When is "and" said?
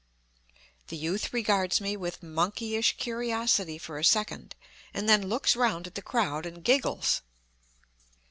4.95-5.07, 6.47-6.63